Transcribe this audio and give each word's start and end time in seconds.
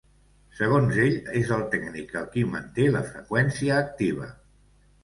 Segons 0.59 0.97
ell, 1.03 1.19
és 1.41 1.53
el 1.57 1.67
tècnic 1.75 2.17
el 2.23 2.27
qui 2.33 2.47
manté 2.57 2.89
la 2.99 3.07
freqüència 3.13 3.79
activa. 3.87 4.37